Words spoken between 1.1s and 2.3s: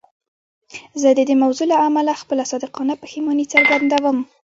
د دې موضوع له امله